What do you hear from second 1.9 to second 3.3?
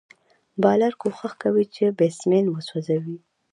بېټسمېن وسوځوي.